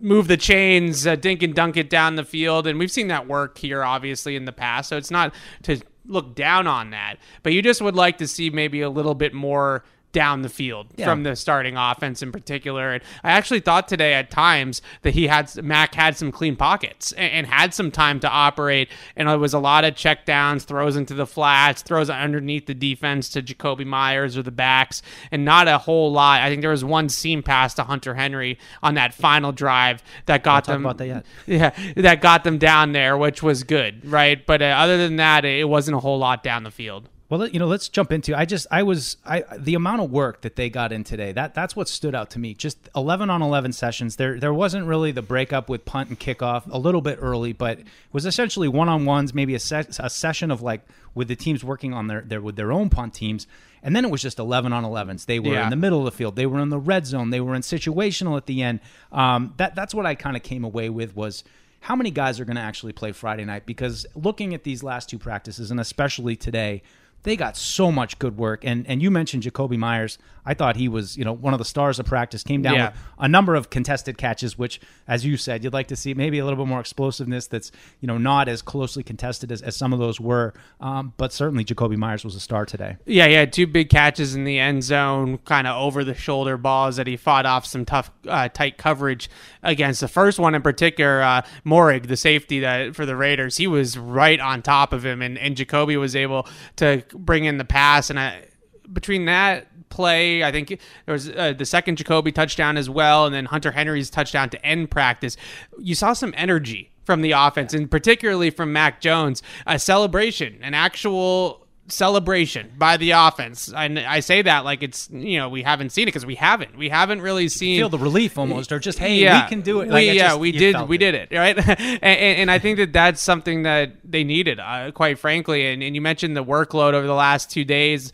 move 0.00 0.28
the 0.28 0.36
chains, 0.36 1.06
uh, 1.06 1.16
dink 1.16 1.42
and 1.42 1.54
dunk 1.54 1.76
it 1.76 1.88
down 1.88 2.16
the 2.16 2.24
field, 2.24 2.66
and 2.66 2.78
we've 2.78 2.90
seen 2.90 3.08
that 3.08 3.28
work 3.28 3.56
here, 3.58 3.84
obviously, 3.84 4.36
in 4.36 4.44
the 4.44 4.52
past. 4.52 4.88
So 4.88 4.96
it's 4.96 5.10
not 5.10 5.34
to 5.62 5.80
look 6.06 6.34
down 6.34 6.66
on 6.66 6.90
that, 6.90 7.16
but 7.42 7.52
you 7.52 7.62
just 7.62 7.80
would 7.80 7.94
like 7.94 8.18
to 8.18 8.26
see 8.26 8.50
maybe 8.50 8.80
a 8.80 8.90
little 8.90 9.14
bit 9.14 9.32
more 9.32 9.84
down 10.12 10.42
the 10.42 10.48
field 10.48 10.86
Yeah. 10.96 11.06
from 11.06 11.22
the 11.22 11.34
starting 11.36 11.76
offense 11.76 12.22
in 12.22 12.32
particular. 12.32 12.92
And 12.92 13.02
I 13.24 13.32
actually 13.32 13.60
thought 13.60 13.88
today 13.88 14.14
at 14.14 14.30
times 14.30 14.82
that 15.02 15.14
he 15.14 15.26
had 15.26 15.50
Mac 15.64 15.94
had 15.94 16.16
some 16.16 16.30
clean 16.30 16.54
pockets 16.54 17.12
and, 17.12 17.32
and 17.32 17.46
had 17.46 17.74
some 17.74 17.90
time 17.90 18.20
to 18.20 18.28
operate. 18.28 18.88
And 19.16 19.28
it 19.28 19.36
was 19.38 19.54
a 19.54 19.58
lot 19.58 19.84
of 19.84 19.96
check 19.96 20.26
downs, 20.26 20.64
throws 20.64 20.96
into 20.96 21.14
the 21.14 21.26
flats, 21.26 21.82
throws 21.82 22.10
underneath 22.10 22.66
the 22.66 22.74
defense 22.74 23.28
to 23.30 23.42
Jakobi 23.42 23.86
Meyers 23.86 24.36
or 24.36 24.42
the 24.42 24.50
backs, 24.50 25.02
and 25.30 25.44
not 25.44 25.66
a 25.68 25.78
whole 25.78 26.12
lot. 26.12 26.40
I 26.40 26.48
think 26.48 26.60
there 26.60 26.70
was 26.70 26.84
one 26.84 27.08
seam 27.08 27.42
pass 27.42 27.74
to 27.74 27.84
Hunter 27.84 28.14
Henry 28.14 28.58
on 28.82 28.94
that 28.94 29.14
final 29.14 29.52
drive 29.52 30.02
that 30.26 30.42
got 30.42 30.64
them 30.66 30.84
about 30.84 30.98
that 30.98 31.06
yet. 31.06 31.26
yeah, 31.46 31.92
that 31.96 32.20
got 32.20 32.44
them 32.44 32.58
down 32.58 32.92
there, 32.92 33.16
which 33.16 33.42
was 33.42 33.64
good, 33.64 34.04
right? 34.04 34.44
But 34.44 34.62
uh, 34.62 34.66
other 34.66 34.98
than 34.98 35.16
that, 35.16 35.44
it 35.44 35.68
wasn't 35.68 35.96
a 35.96 36.00
whole 36.00 36.18
lot 36.18 36.42
down 36.42 36.62
the 36.64 36.70
field. 36.70 37.08
Well, 37.32 37.48
you 37.48 37.58
know, 37.58 37.66
let's 37.66 37.88
jump 37.88 38.12
into. 38.12 38.36
I 38.36 38.44
just, 38.44 38.66
I 38.70 38.82
was, 38.82 39.16
I 39.24 39.42
the 39.56 39.72
amount 39.74 40.02
of 40.02 40.10
work 40.10 40.42
that 40.42 40.54
they 40.54 40.68
got 40.68 40.92
in 40.92 41.02
today. 41.02 41.32
That 41.32 41.54
that's 41.54 41.74
what 41.74 41.88
stood 41.88 42.14
out 42.14 42.28
to 42.32 42.38
me. 42.38 42.52
Just 42.52 42.90
eleven 42.94 43.30
on 43.30 43.40
eleven 43.40 43.72
sessions. 43.72 44.16
There, 44.16 44.38
there 44.38 44.52
wasn't 44.52 44.86
really 44.86 45.12
the 45.12 45.22
breakup 45.22 45.70
with 45.70 45.86
punt 45.86 46.10
and 46.10 46.20
kickoff. 46.20 46.70
A 46.70 46.76
little 46.76 47.00
bit 47.00 47.18
early, 47.22 47.54
but 47.54 47.78
it 47.78 47.86
was 48.12 48.26
essentially 48.26 48.68
one 48.68 48.90
on 48.90 49.06
ones. 49.06 49.32
Maybe 49.32 49.54
a, 49.54 49.58
se- 49.58 49.86
a 49.98 50.10
session 50.10 50.50
of 50.50 50.60
like 50.60 50.82
with 51.14 51.28
the 51.28 51.34
teams 51.34 51.64
working 51.64 51.94
on 51.94 52.06
their, 52.06 52.20
their 52.20 52.42
with 52.42 52.56
their 52.56 52.70
own 52.70 52.90
punt 52.90 53.14
teams. 53.14 53.46
And 53.82 53.96
then 53.96 54.04
it 54.04 54.10
was 54.10 54.20
just 54.20 54.38
11 54.38 54.74
on 54.74 54.84
11s. 54.84 55.24
They 55.24 55.40
were 55.40 55.54
Yeah. 55.54 55.64
in 55.64 55.70
the 55.70 55.76
middle 55.76 56.00
of 56.00 56.04
the 56.04 56.12
field. 56.12 56.36
They 56.36 56.44
were 56.44 56.60
in 56.60 56.68
the 56.68 56.78
red 56.78 57.06
zone. 57.06 57.30
They 57.30 57.40
were 57.40 57.54
in 57.54 57.62
situational 57.62 58.36
at 58.36 58.44
the 58.44 58.62
end. 58.62 58.80
Um, 59.10 59.54
that 59.56 59.74
that's 59.74 59.94
what 59.94 60.04
I 60.04 60.16
kind 60.16 60.36
of 60.36 60.42
came 60.42 60.64
away 60.64 60.90
with 60.90 61.16
was 61.16 61.44
how 61.80 61.96
many 61.96 62.10
guys 62.10 62.40
are 62.40 62.44
going 62.44 62.56
to 62.56 62.62
actually 62.62 62.92
play 62.92 63.12
Friday 63.12 63.46
night? 63.46 63.64
Because 63.64 64.04
looking 64.14 64.52
at 64.52 64.64
these 64.64 64.82
last 64.82 65.08
two 65.08 65.18
practices, 65.18 65.70
and 65.70 65.80
especially 65.80 66.36
today, 66.36 66.82
they 67.24 67.36
got 67.36 67.56
so 67.56 67.92
much 67.92 68.18
good 68.18 68.36
work. 68.36 68.64
And 68.64 68.86
and 68.86 69.02
you 69.02 69.10
mentioned 69.10 69.42
Jakobi 69.44 69.78
Meyers. 69.78 70.18
I 70.44 70.54
thought 70.54 70.74
he 70.74 70.88
was, 70.88 71.16
you 71.16 71.24
know, 71.24 71.32
one 71.32 71.52
of 71.54 71.60
the 71.60 71.64
stars 71.64 72.00
of 72.00 72.06
practice. 72.06 72.42
Came 72.42 72.62
down 72.62 72.74
Yeah. 72.74 72.88
with 72.90 72.98
a 73.20 73.28
number 73.28 73.54
of 73.54 73.70
contested 73.70 74.18
catches, 74.18 74.58
which, 74.58 74.80
as 75.06 75.24
you 75.24 75.36
said, 75.36 75.62
you'd 75.62 75.72
like 75.72 75.86
to 75.86 75.94
see 75.94 76.14
maybe 76.14 76.40
a 76.40 76.44
little 76.44 76.56
bit 76.56 76.68
more 76.68 76.80
explosiveness. 76.80 77.46
That's 77.46 77.70
you 78.00 78.08
know 78.08 78.18
not 78.18 78.48
as 78.48 78.60
closely 78.60 79.04
contested 79.04 79.52
as, 79.52 79.62
as 79.62 79.76
some 79.76 79.92
of 79.92 80.00
those 80.00 80.20
were. 80.20 80.52
Um, 80.80 81.12
but 81.16 81.32
certainly 81.32 81.64
Jakobi 81.64 81.96
Meyers 81.96 82.24
was 82.24 82.34
a 82.34 82.40
star 82.40 82.66
today. 82.66 82.96
Yeah, 83.06 83.28
he 83.28 83.34
had 83.34 83.52
two 83.52 83.68
big 83.68 83.88
catches 83.88 84.34
in 84.34 84.42
the 84.44 84.58
end 84.58 84.82
zone, 84.82 85.38
kind 85.38 85.66
of 85.68 85.76
over 85.80 86.02
the 86.02 86.14
shoulder 86.14 86.56
balls 86.56 86.96
that 86.96 87.06
he 87.06 87.16
fought 87.16 87.46
off 87.46 87.64
some 87.64 87.84
tough, 87.84 88.10
uh, 88.26 88.48
tight 88.48 88.78
coverage 88.78 89.30
against. 89.62 90.00
The 90.00 90.08
first 90.08 90.40
one 90.40 90.56
in 90.56 90.62
particular, 90.62 91.22
uh, 91.22 91.42
Moehrig, 91.64 92.08
the 92.08 92.16
safety 92.16 92.58
that 92.60 92.96
for 92.96 93.06
the 93.06 93.14
Raiders, 93.14 93.58
he 93.58 93.68
was 93.68 93.96
right 93.96 94.40
on 94.40 94.60
top 94.62 94.92
of 94.92 95.04
him, 95.06 95.22
and, 95.22 95.38
and 95.38 95.54
Jakobi 95.56 95.98
was 96.00 96.16
able 96.16 96.48
to 96.76 97.04
bring 97.14 97.44
in 97.44 97.58
the 97.58 97.64
pass. 97.64 98.10
And 98.10 98.18
I, 98.18 98.44
between 98.92 99.26
that 99.26 99.66
play, 99.88 100.42
I 100.42 100.50
think 100.50 100.68
there 101.06 101.12
was 101.12 101.28
uh, 101.28 101.52
the 101.56 101.66
second 101.66 101.98
Jakobi 101.98 102.34
touchdown 102.34 102.76
as 102.76 102.88
well, 102.88 103.26
and 103.26 103.34
then 103.34 103.44
Hunter 103.44 103.70
Henry's 103.72 104.10
touchdown 104.10 104.50
to 104.50 104.66
end 104.66 104.90
practice. 104.90 105.36
You 105.78 105.94
saw 105.94 106.12
some 106.12 106.34
energy 106.36 106.90
from 107.04 107.20
the 107.20 107.32
offense, 107.32 107.74
and 107.74 107.90
particularly 107.90 108.50
from 108.50 108.72
Mac 108.72 109.00
Jones, 109.00 109.42
a 109.66 109.78
celebration, 109.78 110.58
an 110.62 110.74
actual 110.74 111.61
celebration 111.88 112.72
by 112.78 112.96
the 112.96 113.10
offense. 113.10 113.72
And 113.74 113.98
I 113.98 114.20
say 114.20 114.42
that 114.42 114.64
like 114.64 114.82
it's 114.82 115.10
you 115.10 115.38
know 115.38 115.48
we 115.48 115.62
haven't 115.62 115.90
seen 115.90 116.04
it 116.04 116.06
because 116.06 116.24
we 116.26 116.34
haven't. 116.36 116.76
We 116.76 116.88
haven't 116.88 117.20
really 117.20 117.48
seen 117.48 117.78
Feel 117.80 117.88
the 117.88 117.98
relief 117.98 118.38
almost, 118.38 118.72
or 118.72 118.78
just 118.78 118.98
hey, 118.98 119.16
yeah, 119.16 119.44
we 119.44 119.48
can 119.48 119.60
do 119.60 119.80
it. 119.80 119.86
We, 119.86 119.92
Like, 119.92 120.06
it 120.06 120.16
yeah, 120.16 120.28
just- 120.28 120.40
we 120.40 120.52
did. 120.52 120.88
We 120.88 120.96
it. 120.96 120.98
did 120.98 121.14
it 121.14 121.28
right, 121.36 121.56
and, 121.58 121.78
and, 122.02 122.38
and 122.40 122.50
I 122.50 122.58
think 122.58 122.78
that 122.78 122.92
that's 122.92 123.20
something 123.20 123.62
that 123.64 123.92
they 124.04 124.24
needed, 124.24 124.60
uh, 124.60 124.90
quite 124.92 125.18
frankly. 125.18 125.66
And, 125.72 125.82
and 125.82 125.94
you 125.94 126.00
mentioned 126.00 126.36
the 126.36 126.44
workload 126.44 126.94
over 126.94 127.06
the 127.06 127.14
last 127.14 127.50
two 127.50 127.64
days. 127.64 128.12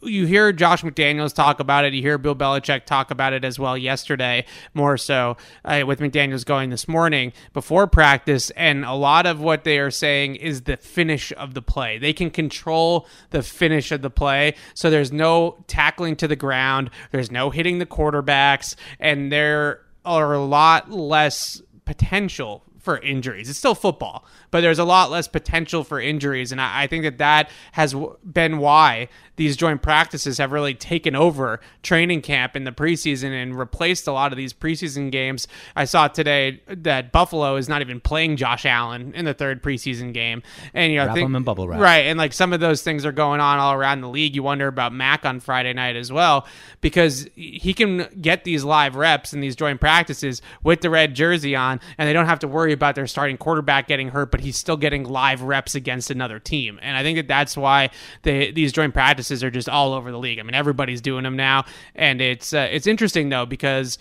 You 0.00 0.26
hear 0.26 0.52
Josh 0.52 0.82
McDaniels 0.82 1.34
talk 1.34 1.58
about 1.58 1.84
it. 1.84 1.92
You 1.92 2.02
hear 2.02 2.18
Bill 2.18 2.36
Belichick 2.36 2.84
talk 2.84 3.10
about 3.10 3.32
it 3.32 3.44
as 3.44 3.58
well 3.58 3.76
yesterday, 3.76 4.44
more 4.72 4.96
so 4.96 5.36
uh, 5.64 5.82
with 5.86 5.98
McDaniels 5.98 6.44
going 6.44 6.70
this 6.70 6.86
morning 6.86 7.32
before 7.52 7.88
practice. 7.88 8.50
And 8.50 8.84
a 8.84 8.92
lot 8.92 9.26
of 9.26 9.40
what 9.40 9.64
they 9.64 9.78
are 9.80 9.90
saying 9.90 10.36
is 10.36 10.62
the 10.62 10.76
finish 10.76 11.32
of 11.36 11.54
the 11.54 11.62
play. 11.62 11.98
They 11.98 12.12
can 12.12 12.30
control 12.30 13.08
the 13.30 13.42
finish 13.42 13.90
of 13.90 14.02
the 14.02 14.10
play. 14.10 14.54
So 14.72 14.88
there's 14.88 15.10
no 15.12 15.64
tackling 15.66 16.14
to 16.16 16.28
the 16.28 16.36
ground, 16.36 16.90
there's 17.10 17.32
no 17.32 17.50
hitting 17.50 17.78
the 17.78 17.86
quarterbacks, 17.86 18.76
and 19.00 19.32
there 19.32 19.80
are 20.04 20.32
a 20.32 20.44
lot 20.44 20.92
less 20.92 21.60
potential 21.84 22.62
for 22.78 22.98
injuries. 22.98 23.50
It's 23.50 23.58
still 23.58 23.74
football, 23.74 24.24
but 24.50 24.62
there's 24.62 24.78
a 24.78 24.84
lot 24.84 25.10
less 25.10 25.28
potential 25.28 25.84
for 25.84 26.00
injuries. 26.00 26.52
And 26.52 26.60
I, 26.60 26.84
I 26.84 26.86
think 26.86 27.02
that 27.02 27.18
that 27.18 27.50
has 27.72 27.92
w- 27.92 28.16
been 28.24 28.58
why 28.58 29.08
these 29.38 29.56
joint 29.56 29.80
practices 29.80 30.36
have 30.36 30.52
really 30.52 30.74
taken 30.74 31.16
over 31.16 31.60
training 31.82 32.20
camp 32.20 32.54
in 32.54 32.64
the 32.64 32.72
preseason 32.72 33.30
and 33.30 33.58
replaced 33.58 34.06
a 34.06 34.12
lot 34.12 34.30
of 34.32 34.36
these 34.36 34.52
preseason 34.52 35.10
games. 35.10 35.48
I 35.74 35.86
saw 35.86 36.08
today 36.08 36.60
that 36.66 37.10
Buffalo 37.10 37.56
is 37.56 37.68
not 37.68 37.80
even 37.80 38.00
playing 38.00 38.36
Josh 38.36 38.66
Allen 38.66 39.14
in 39.14 39.24
the 39.24 39.32
third 39.32 39.62
preseason 39.62 40.12
game. 40.12 40.42
And, 40.74 40.92
you 40.92 40.98
know, 40.98 41.06
Wrap 41.06 41.14
think, 41.14 41.34
in 41.34 41.42
bubble 41.44 41.66
wrap. 41.66 41.80
Right. 41.80 42.06
And 42.06 42.18
like 42.18 42.34
some 42.34 42.52
of 42.52 42.60
those 42.60 42.82
things 42.82 43.06
are 43.06 43.12
going 43.12 43.40
on 43.40 43.58
all 43.58 43.72
around 43.72 44.02
the 44.02 44.08
league. 44.08 44.34
You 44.34 44.42
wonder 44.42 44.66
about 44.66 44.92
Mac 44.92 45.24
on 45.24 45.40
Friday 45.40 45.72
night 45.72 45.94
as 45.96 46.12
well, 46.12 46.46
because 46.80 47.28
he 47.36 47.72
can 47.72 48.08
get 48.20 48.42
these 48.42 48.64
live 48.64 48.96
reps 48.96 49.32
and 49.32 49.42
these 49.42 49.54
joint 49.54 49.80
practices 49.80 50.42
with 50.64 50.80
the 50.80 50.90
red 50.90 51.14
jersey 51.14 51.54
on, 51.54 51.80
and 51.96 52.08
they 52.08 52.12
don't 52.12 52.26
have 52.26 52.40
to 52.40 52.48
worry 52.48 52.72
about 52.72 52.96
their 52.96 53.06
starting 53.06 53.36
quarterback 53.36 53.86
getting 53.86 54.08
hurt, 54.08 54.32
but 54.32 54.40
he's 54.40 54.56
still 54.56 54.76
getting 54.76 55.04
live 55.04 55.42
reps 55.42 55.76
against 55.76 56.10
another 56.10 56.40
team. 56.40 56.78
And 56.82 56.96
I 56.96 57.04
think 57.04 57.16
that 57.18 57.28
that's 57.28 57.56
why 57.56 57.90
they, 58.22 58.50
these 58.50 58.72
joint 58.72 58.94
practices 58.94 59.27
are 59.30 59.50
just 59.50 59.68
all 59.68 59.92
over 59.92 60.10
the 60.10 60.18
league. 60.18 60.38
I 60.38 60.42
mean, 60.42 60.54
everybody's 60.54 61.00
doing 61.00 61.24
them 61.24 61.36
now. 61.36 61.64
And 61.94 62.20
it's, 62.20 62.52
uh, 62.52 62.68
it's 62.70 62.86
interesting 62.86 63.28
though, 63.28 63.46
because 63.46 63.98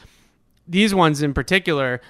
these 0.68 0.94
ones 0.94 1.22
in 1.22 1.34
particular 1.34 2.02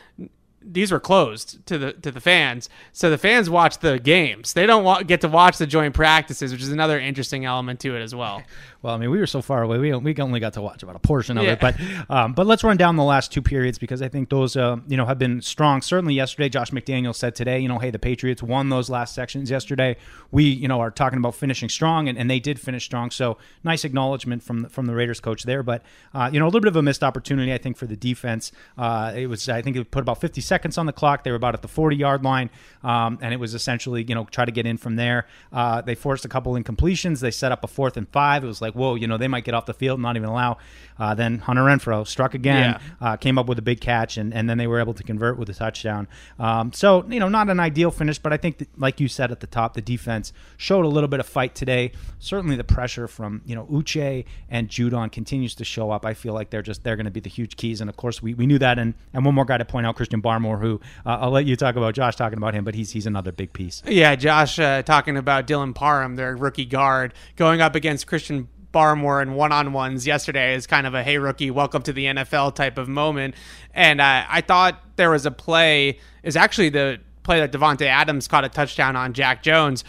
these 0.70 0.92
were 0.92 1.00
closed 1.00 1.66
to 1.66 1.78
the 1.78 1.94
to 1.94 2.12
the 2.12 2.20
fans 2.22 2.70
so 2.92 3.10
the 3.10 3.18
fans 3.18 3.50
watch 3.50 3.78
the 3.80 4.00
games 4.00 4.54
they 4.54 4.66
don't 4.66 4.84
wa- 4.84 5.02
get 5.04 5.22
to 5.22 5.28
watch 5.28 5.58
the 5.58 5.68
joint 5.68 5.94
practices 5.94 6.52
which 6.52 6.62
is 6.62 6.72
another 6.72 7.00
interesting 7.00 7.46
element 7.46 7.80
to 7.80 7.96
it 7.96 8.02
as 8.02 8.14
well 8.14 8.42
Well, 8.84 8.94
I 8.94 9.00
mean, 9.00 9.10
we 9.10 9.18
were 9.18 9.26
so 9.26 9.42
far 9.42 9.64
away. 9.64 9.80
We 9.80 9.92
we 9.96 10.16
only 10.22 10.40
got 10.40 10.54
to 10.54 10.62
watch 10.62 10.84
about 10.84 10.96
a 10.96 11.00
portion 11.00 11.38
of 11.40 11.44
Yeah. 11.46 11.54
it, 11.54 11.60
but 11.60 11.76
um, 12.10 12.34
but 12.34 12.46
let's 12.46 12.64
run 12.64 12.78
down 12.78 12.96
the 12.96 13.04
last 13.04 13.32
two 13.34 13.42
periods 13.42 13.80
because 13.80 14.04
I 14.04 14.08
think 14.08 14.30
those 14.30 14.56
uh, 14.56 14.78
you 14.88 14.96
know 14.96 15.06
have 15.08 15.18
been 15.18 15.42
strong. 15.42 15.82
Certainly 15.82 16.14
yesterday, 16.14 16.48
Josh 16.48 16.70
McDaniel 16.70 17.14
said 17.16 17.34
today, 17.34 17.60
you 17.60 17.68
know, 17.68 17.80
hey, 17.80 17.90
the 17.90 17.98
Patriots 17.98 18.44
won 18.44 18.70
those 18.70 18.88
last 18.88 19.16
sections 19.16 19.50
yesterday. 19.50 19.98
We 20.30 20.44
you 20.44 20.68
know 20.68 20.80
are 20.80 20.92
talking 20.92 21.18
about 21.18 21.34
finishing 21.34 21.70
strong, 21.70 22.08
and, 22.08 22.20
and 22.20 22.30
they 22.30 22.40
did 22.40 22.60
finish 22.62 22.86
strong. 22.86 23.10
So 23.10 23.40
nice 23.64 23.84
acknowledgement 23.84 24.44
from 24.44 24.62
the, 24.62 24.70
from 24.70 24.86
the 24.86 24.94
Raiders 24.94 25.20
coach 25.20 25.44
there. 25.44 25.64
But 25.64 25.82
uh, 26.14 26.30
you 26.32 26.40
know, 26.40 26.46
a 26.46 26.50
little 26.50 26.62
bit 26.62 26.70
of 26.70 26.76
a 26.76 26.84
missed 26.84 27.04
opportunity, 27.04 27.52
I 27.52 27.58
think, 27.58 27.78
for 27.78 27.88
the 27.88 27.98
defense. 27.98 28.52
Uh, 28.78 29.12
it 29.16 29.26
was 29.26 29.50
I 29.50 29.64
think 29.64 29.76
it 29.76 29.90
put 29.90 30.02
about 30.02 30.22
50 30.22 30.40
seconds 30.40 30.57
on 30.78 30.86
the 30.86 30.94
clock. 30.94 31.24
They 31.24 31.32
were 31.32 31.38
about 31.38 31.54
at 31.54 31.62
the 31.62 31.68
40 31.68 31.96
yard 31.96 32.24
line, 32.24 32.50
um, 32.84 33.20
and 33.22 33.34
it 33.34 33.38
was 33.38 33.54
essentially 33.54 34.04
you 34.08 34.16
know 34.16 34.26
try 34.26 34.46
to 34.46 34.52
get 34.52 34.66
in 34.66 34.78
from 34.78 34.96
there. 34.96 35.28
Uh, 35.52 35.82
they 35.82 35.96
forced 35.96 36.26
a 36.26 36.30
couple 36.30 36.54
incompletions. 36.54 37.20
They 37.20 37.32
set 37.32 37.52
up 37.52 37.64
a 37.64 37.68
fourth 37.68 37.98
and 37.98 38.08
five. 38.10 38.44
It 38.44 38.48
was 38.48 38.62
like 38.62 38.74
whoa, 38.74 38.96
you 38.96 39.08
know, 39.08 39.18
they 39.18 39.28
might 39.28 39.44
get 39.44 39.54
off 39.54 39.66
the 39.66 39.74
field 39.74 39.98
and 39.98 40.04
not 40.04 40.16
even 40.16 40.30
allow. 40.30 40.58
Uh, 41.00 41.14
then 41.14 41.40
Hunter 41.40 41.64
Renfrow 41.64 42.08
struck 42.08 42.34
again, 42.34 42.80
uh, 43.02 43.18
came 43.18 43.38
up 43.38 43.48
with 43.48 43.60
a 43.60 43.62
big 43.62 43.80
catch, 43.82 44.18
and, 44.18 44.34
and 44.34 44.50
then 44.50 44.58
they 44.58 44.68
were 44.68 44.80
able 44.80 44.94
to 44.96 45.04
convert 45.04 45.38
with 45.38 45.50
a 45.50 45.54
touchdown. 45.54 46.08
Um, 46.40 46.74
so 46.74 47.06
you 47.08 47.20
know, 47.20 47.30
not 47.30 47.50
an 47.50 47.60
ideal 47.60 47.92
finish, 47.92 48.18
but 48.18 48.34
I 48.34 48.38
think 48.38 48.58
that, 48.60 48.80
like 48.80 49.00
you 49.00 49.08
said 49.08 49.32
at 49.32 49.40
the 49.40 49.48
top, 49.48 49.74
the 49.74 49.82
defense 49.82 50.34
showed 50.58 50.86
a 50.86 50.88
little 50.88 51.08
bit 51.08 51.20
of 51.20 51.28
fight 51.28 51.56
today. 51.56 51.92
Certainly, 52.20 52.56
the 52.56 52.64
pressure 52.64 53.08
from 53.08 53.42
you 53.46 53.56
know 53.56 53.66
Uche 53.66 54.26
and 54.50 54.70
Judon 54.70 55.12
continues 55.12 55.56
to 55.56 55.66
show 55.66 55.92
up. 55.92 56.06
I 56.06 56.14
feel 56.14 56.34
like 56.34 56.50
they're 56.50 56.62
just 56.62 56.84
they're 56.84 56.96
going 56.96 57.06
to 57.06 57.12
be 57.12 57.20
the 57.20 57.30
huge 57.30 57.58
keys, 57.58 57.82
and 57.82 57.90
of 57.90 57.98
course 57.98 58.22
we, 58.22 58.34
we 58.34 58.48
knew 58.48 58.60
that. 58.60 58.80
And 58.80 58.94
and 59.14 59.26
one 59.26 59.36
more 59.36 59.46
guy 59.46 59.58
to 59.58 59.66
point 59.66 59.86
out, 59.86 59.96
Christian 59.96 60.22
Barmore, 60.38 60.60
who 60.60 60.80
uh, 61.06 61.18
I'll 61.22 61.32
let 61.32 61.46
you 61.46 61.56
talk 61.56 61.76
about. 61.76 61.94
Josh 61.94 62.16
talking 62.16 62.38
about 62.38 62.54
him, 62.54 62.64
but 62.64 62.76
he's 62.76 62.92
he's 62.92 63.06
another 63.06 63.32
big 63.32 63.54
piece. 63.54 63.82
yeah 63.86 64.16
josh 64.16 64.60
uh, 64.60 64.82
talking 64.84 65.18
about 65.18 65.48
dylan 65.48 65.74
parham 65.74 66.16
their 66.16 66.36
rookie 66.36 66.66
guard 66.66 67.14
going 67.36 67.62
up 67.62 67.76
against 67.76 68.08
christian 68.08 68.48
Barmore 68.74 69.22
in 69.22 69.34
one 69.34 69.52
on 69.52 69.74
ones 69.74 70.06
yesterday 70.06 70.54
is 70.54 70.68
kind 70.68 70.86
of 70.86 70.94
a 70.94 71.02
hey 71.02 71.18
rookie, 71.18 71.50
welcome 71.50 71.82
to 71.84 71.94
the 71.94 72.06
NFL 72.06 72.54
type 72.54 72.78
of 72.78 72.88
moment. 72.88 73.34
And 73.74 74.02
uh, 74.02 74.26
I 74.28 74.42
thought 74.42 74.80
there 74.98 75.10
was 75.10 75.26
a 75.26 75.32
play 75.32 76.00
is 76.22 76.36
actually 76.36 76.70
the 76.70 77.00
play 77.24 77.40
that 77.40 77.52
Davante 77.52 77.88
Adams 77.88 78.28
caught 78.28 78.44
a 78.44 78.50
touchdown 78.50 78.96
on 78.96 79.14
Jack 79.14 79.42
Jones 79.42 79.84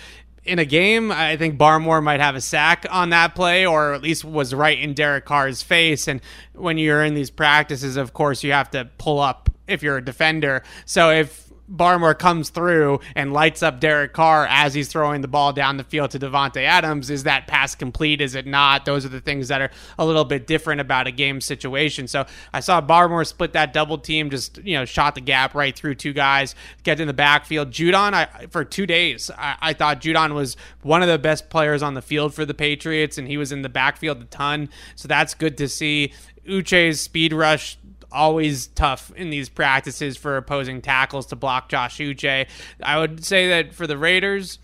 in 0.49 0.59
a 0.59 0.65
game, 0.65 1.13
I 1.13 1.37
think 1.37 1.59
Barmore 1.59 2.03
might 2.03 2.21
have 2.21 2.35
a 2.35 2.41
sack 2.41 2.87
on 2.91 3.11
that 3.11 3.35
play, 3.35 3.67
or 3.67 3.93
at 3.93 4.03
least 4.03 4.25
was 4.25 4.55
right 4.55 4.79
in 4.79 4.95
Derek 4.95 5.27
Carr's 5.27 5.63
face. 5.63 6.09
And 6.09 6.21
when 6.55 6.79
you're 6.79 7.05
in 7.05 7.15
these 7.15 7.31
practices, 7.31 7.97
of 7.97 8.15
course, 8.15 8.43
you 8.43 8.53
have 8.53 8.71
to 8.71 8.89
pull 8.97 9.21
up 9.21 9.48
if 9.69 9.83
you're 9.83 9.99
a 9.99 10.05
defender. 10.05 10.63
So 10.85 11.11
if 11.11 11.49
Barmore 11.71 12.19
comes 12.19 12.51
through 12.51 13.01
and 13.15 13.33
lights 13.33 13.63
up 13.63 13.81
Derek 13.81 14.13
Carr 14.13 14.47
as 14.49 14.75
he's 14.75 14.89
throwing 14.89 15.21
the 15.21 15.29
ball 15.29 15.53
down 15.53 15.77
the 15.77 15.85
field 15.85 16.11
to 16.13 16.19
Davante 16.19 16.65
Adams. 16.65 17.11
Is 17.11 17.25
that 17.25 17.47
pass 17.47 17.75
complete? 17.75 18.21
Is 18.21 18.35
it 18.35 18.47
not? 18.47 18.85
Those 18.85 19.05
are 19.05 19.11
the 19.11 19.21
things 19.21 19.49
that 19.49 19.61
are 19.61 19.71
a 19.99 20.07
little 20.07 20.25
bit 20.25 20.47
different 20.47 20.81
about 20.81 21.07
a 21.07 21.11
game 21.11 21.41
situation. 21.41 22.09
So 22.09 22.27
I 22.53 22.61
saw 22.61 22.81
Barmore 22.81 23.27
split 23.27 23.53
that 23.53 23.73
double 23.73 23.99
team, 23.99 24.31
just 24.31 24.59
you 24.65 24.77
know, 24.77 24.85
shot 24.85 25.15
the 25.15 25.21
gap 25.21 25.55
right 25.55 25.77
through 25.77 25.97
two 25.97 26.13
guys, 26.13 26.55
get 26.83 27.01
in 27.01 27.07
the 27.07 27.13
backfield. 27.13 27.71
Judon, 27.71 28.15
I, 28.15 28.47
for 28.51 28.65
two 28.65 28.87
days, 28.87 29.31
I, 29.37 29.57
I 29.61 29.73
thought 29.75 30.01
Judon 30.01 30.35
was 30.35 30.57
one 30.83 31.03
of 31.03 31.09
the 31.09 31.19
best 31.19 31.51
players 31.51 31.83
on 31.83 31.95
the 31.95 32.03
field 32.03 32.35
for 32.35 32.45
the 32.45 32.55
Patriots, 32.55 33.19
and 33.19 33.29
he 33.29 33.37
was 33.37 33.53
in 33.53 33.63
the 33.63 33.69
backfield 33.69 34.23
a 34.23 34.25
ton. 34.25 34.71
So 34.95 35.09
that's 35.09 35.35
good 35.35 35.59
to 35.59 35.69
see. 35.69 36.13
Uche's 36.49 37.03
speed 37.03 37.35
rush 37.35 37.77
always 38.11 38.69
tough 38.69 39.13
in 39.17 39.31
these 39.31 39.49
practices 39.49 40.17
for 40.17 40.37
opposing 40.37 40.81
tackles 40.83 41.27
to 41.27 41.37
block 41.37 41.69
Josh 41.69 41.99
Uche. 41.99 42.47
I 42.83 42.99
would 42.99 43.25
say 43.25 43.49
that 43.49 43.75
for 43.75 43.87
the 43.87 43.99
Raiders, 43.99 44.59